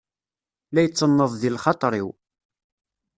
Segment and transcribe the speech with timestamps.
[0.73, 2.09] La itenneḍ di lxaṭeṛ-iw.